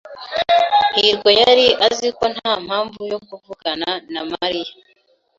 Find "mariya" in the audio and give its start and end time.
4.31-4.71